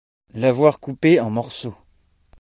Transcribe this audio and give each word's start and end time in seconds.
L’avoir 0.33 0.79
coupé 0.79 1.19
en 1.19 1.29
morceaux! 1.29 1.75